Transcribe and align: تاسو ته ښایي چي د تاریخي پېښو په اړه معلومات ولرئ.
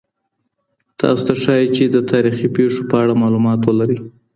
تاسو 0.99 1.21
ته 1.27 1.33
ښایي 1.41 1.67
چي 1.75 1.83
د 1.89 1.97
تاریخي 2.11 2.47
پېښو 2.55 2.81
په 2.89 2.95
اړه 3.03 3.13
معلومات 3.21 3.59
ولرئ. 3.63 3.97